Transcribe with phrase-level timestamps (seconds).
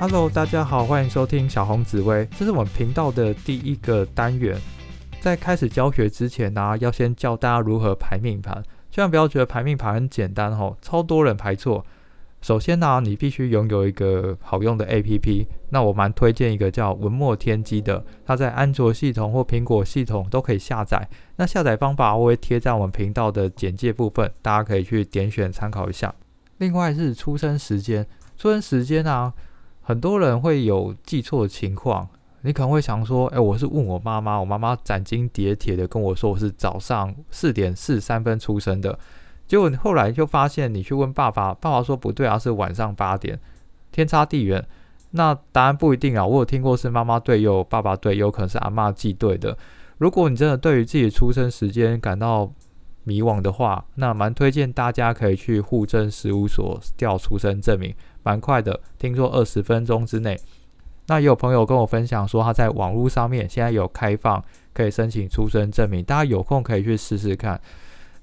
[0.00, 4.58] Hello，大家好，欢迎收听小红紫薇，这是我们频道的第一个单元。
[5.20, 8.64] 在开始教学之前呢，要先教大家如何排命盘。
[8.90, 11.84] 千万不要觉得排命盘很简单哦，超多人排错。
[12.40, 15.44] 首先呢，你必须拥有一个好用的 APP。
[15.68, 21.06] 那我蛮推荐一个叫文墨天机的，它在安卓系统或苹果系统都可以下载。
[21.36, 26.14] 那下载方法我会贴在我们频道的简介部分，大家可以去点选参考一下。
[26.56, 28.06] 另外是出生时间，
[28.38, 29.34] 出生时间啊。
[29.80, 32.08] 很多人会有记错的情况，
[32.42, 38.98] 你可能会想说：“哎，我是问我妈妈，我妈妈斩钉截铁的跟我说我是早上四点四三分出生的。”
[39.48, 43.38] 结果你后来就发现，你去问爸爸，爸爸说不对啊，是晚上八点，
[43.90, 44.64] 天差地远。
[45.10, 49.58] 那答案不一定啊，我有听过是妈妈对，有爸爸对，有可能是阿妈记对的。
[49.98, 52.50] 如果你真的对于自己的出生时间感到
[53.04, 57.94] 迷惘的话，那蛮推荐大家可以去户政事务所调出生证明。
[58.22, 60.38] 蛮快的，听说二十分钟之内。
[61.06, 67.60] 那也有朋友跟我分享说，他在网络上面现在有开放可以申请出生证明，大家有空可以去试试看。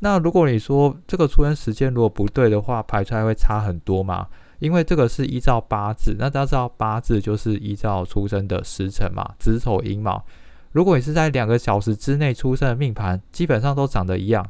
[0.00, 4.26] 那如果你说这个出生时间如果不对的话，排出来会差很多嘛？
[4.58, 10.22] 因为这个是依照八字，那大家知道八字就是依照出生的时辰嘛，子丑寅卯。
[10.72, 14.44] 如果你是在两个小时之内出生的命盘，基本上都长得一样。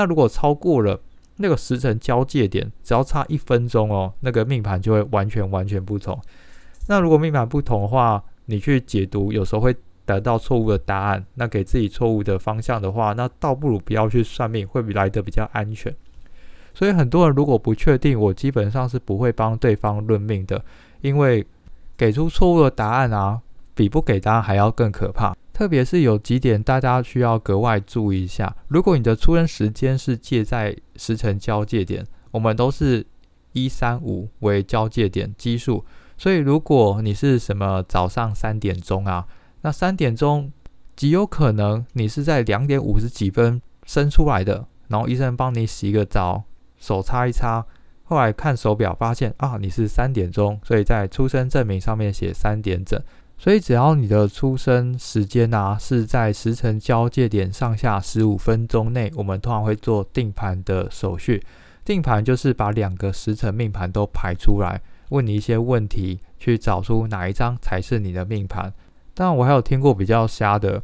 [0.00, 0.98] 那如果超过了，
[1.36, 6.18] 那个时辰交界点只要差一分钟哦，那个命盘就会完全完全不同。
[6.88, 9.76] 那如果命盘不同的话，你去解读有时候会
[10.06, 15.94] 得到错误的答案，那给自己错误的方向的话，那倒不如不要去算命，会比来的比较安全。
[16.72, 20.64] 所以很多人如果不确定，我基本上是不会帮对方论命的，
[21.02, 21.46] 因为
[21.98, 23.38] 给出错误的答案啊，
[23.74, 25.36] 比不给答案还要更可怕。
[25.60, 28.56] 特别是有几点大家需要格外注意一下。
[28.68, 33.06] 如果你的出生时间是介在时辰交界点，我们都是
[33.52, 35.84] 一三五为交界点基数，
[36.16, 39.26] 所以如果你是什么早上三点钟啊，
[39.60, 40.50] 那三点钟
[40.96, 46.44] 极有可能你是在两点五十几分生出来的，然后医生帮你洗个澡，
[46.78, 47.66] 手擦一擦，
[48.04, 52.98] 后来看手表发现啊你是三点钟，所以在出生证明上面写三点整。
[53.42, 61.42] 所以，只要你的出生时间啊是在时辰交界点上下十五分钟内，我们通常会做定盘的手续。
[61.82, 68.70] 定盘就是把两个时辰命盘都排出来，问你一些问题，去找出哪一张才是你的命盘。
[69.14, 70.82] 当然，我还有听过比较瞎的，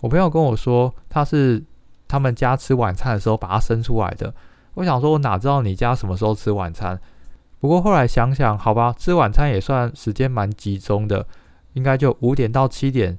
[0.00, 1.60] 我朋友跟我说他是
[2.06, 4.32] 他们家吃晚餐的时候把它生出来的。
[4.74, 6.96] 我想说，我哪知道你家什么时候吃晚餐？
[7.58, 11.26] 不过后来想想，好吧，吃晚餐也算时间蛮集中的。
[11.78, 13.16] 应该就五点到七点，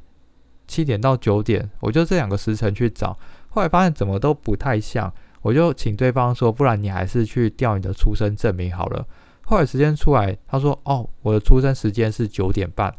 [0.68, 3.18] 七点到九点，我就这两个时辰去找。
[3.47, 5.12] 后来发现怎么都不太像，
[5.42, 9.08] 我就请对方说，不然你还是去调你的出生证明好了。
[9.46, 12.94] 后来时间出来，他说：“哦，我的出生时间是九点半。”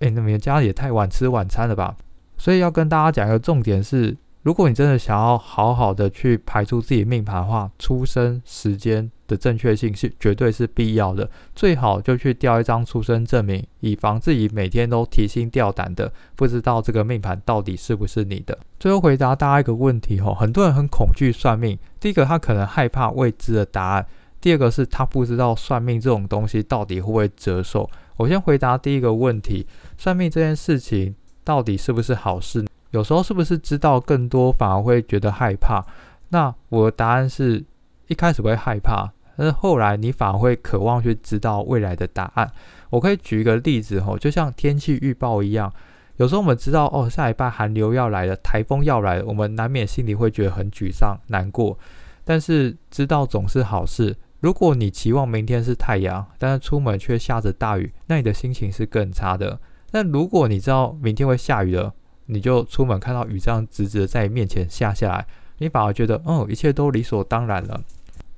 [0.00, 1.96] 哎，那们家里也太晚吃晚餐了吧？
[2.36, 4.16] 所以要跟大家讲一个重点是。
[4.42, 11.28] 如果你真的想要好好的去排出自己命盘的话，出生时间的正确性是绝对是必要的。
[11.54, 18.58] 最好就去调一张出生证明，以防自己每天都提心吊胆的，不知道这个命盘到底是不是你的。
[18.78, 21.78] 最后回答大家一个问题哦，很多人很恐惧算命。
[21.98, 24.04] 第一个，他可能害怕未知的答案；
[24.40, 27.88] 第二个是他不知道算命这种东西到底会不会折寿。
[28.16, 32.64] 我先回答第一个问题：算命这件事情到底是不是好事？
[32.90, 35.84] 有时候是不是知道更多反而会觉得害怕？
[36.28, 37.64] 那我的答案是
[38.14, 42.48] 一开始会害怕，但是后来你反而会渴望去知道未来的答案。
[42.90, 45.72] 我可以举一个例子吼，就像天气预报一样，
[46.18, 51.76] 有时候我们知道哦，下一拜寒流要来了，台风要来了，我们难免心里会觉得很沮丧、难过。
[52.24, 54.16] 但是知道总是好事。
[54.38, 59.58] 如果你期望明天是太阳，但是出门却下着大雨，那你的心情是更差的。
[59.90, 61.92] 但如果你知道明天会下雨了，
[62.26, 65.26] 你就出门看到雨这样直直的在你面前下下来，
[65.58, 67.80] 你反而觉得，哦，一切都理所当然了。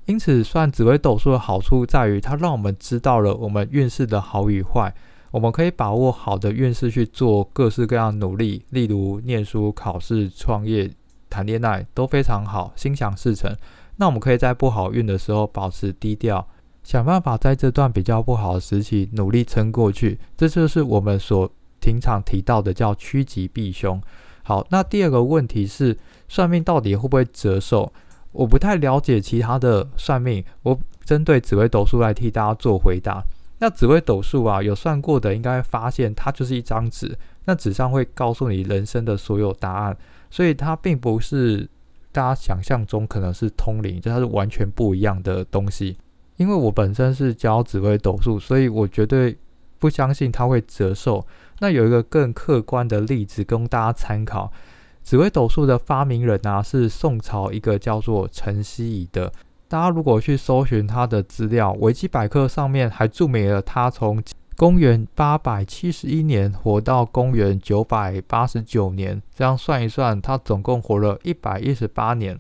[0.07, 4.95] 因此，算紫微斗数的好处在于，它让我们知道了我们运势的好与坏，
[5.31, 10.91] 我们可以把握好的运势去做各式各样努力，例如念书、考试、创业、
[11.29, 13.55] 谈恋爱都非常好，心想事成。
[13.97, 16.47] 那我们可以在不好运的时候保持低调，
[16.83, 20.19] 想办法在这段比较不好的时期努力撑过去。
[20.37, 21.51] 这就是我们所。
[21.79, 24.03] 平常提到的叫趋吉避凶。
[24.43, 27.93] 好，那第二个问题是算命到底会不会折寿？
[28.37, 33.23] 我不太了解其他的算命，我针对紫微斗数来替大家做回答。
[33.59, 39.97] 那紫微斗数啊，有算过的应该发现它就是一张纸，那纸上会告诉你人生的所有答案，
[40.31, 41.69] 所以它并不是
[42.13, 45.97] 大家想象中可能是通灵，就它是完全不一样的东西。
[46.37, 49.37] 因为我本身是教紫微斗数，所以我绝对。
[49.79, 51.25] 不相信它会折寿。
[51.59, 54.51] 那有一个更客观的例子供大家参考，
[55.07, 59.33] 紫微斗数的发明人啊是宋朝一个叫做陈希夷的。
[59.69, 64.21] 大家如果去搜寻他的资料，维基百科上面还注明了他从
[64.57, 72.37] 公元八百七十一年活到公元九百八十九年，这样算一算，他总共活了一百一十八年。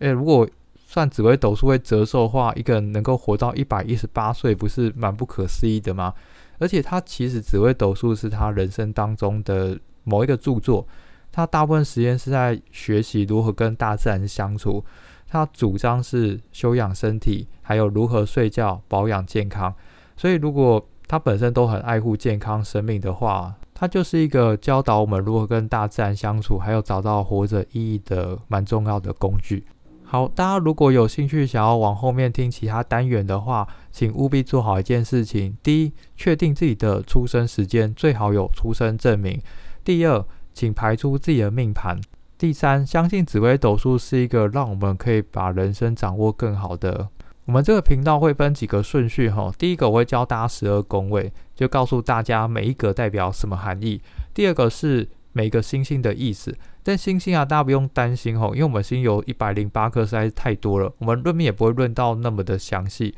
[0.00, 0.44] 诶，如果
[0.74, 6.12] 算紫微斗数会折寿的话，一个人能够活到一百一十八岁，不是蛮不可思议的吗？
[6.58, 10.84] 而且他其实紫微斗数是他人生当中的某一个著作，
[11.30, 14.84] 他大部分时间是在学习如何跟大自然相处。
[15.30, 19.74] 他主张是修养身体，还有如何睡觉、保养健康。
[20.16, 29.64] 所以如果他本身都很爱护健康生命的话，他就是一个教导我们如何跟大自然相处，还有找到活着意义的蛮重要的工具。
[30.02, 39.38] 好，大家如果有兴趣想要往后面听其他单元的话，请务必做好一件事情：第一，确定自己的出生时间，最好有出生证明；
[39.84, 40.24] 第二，
[40.58, 41.96] 请排出自己的命盘；
[42.36, 47.08] 第三，相信紫微斗数是一个让我们可以把人生掌握更好的。
[47.44, 54.00] 我们这个频道会分几个顺序哈，第一个我会教大家十二宫位，就告诉大家每一个代表什么含义；
[54.34, 56.52] 第二个是每个星星的意思。
[56.82, 63.14] 但星星啊，大家不用担心哈，因为我们星有一百零八颗，实在是太多了，我们论命也不会论到那么的详细。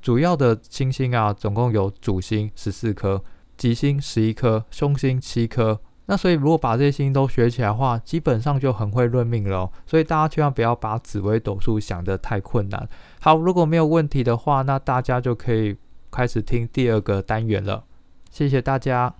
[0.00, 3.20] 主要的星星啊，总共有主星十四颗，
[3.56, 5.80] 吉星十一颗，凶星七颗。
[6.06, 9.70] 那所以如果把这些星都学起来的话，基本上就很会论命了。
[9.86, 12.88] 所以大家千万不要把紫微斗数想得太困难。
[13.20, 15.76] 好，如果没有问题的话，那大家就可以
[16.10, 17.84] 开始听第二个单元了。
[18.30, 19.14] 谢谢大家。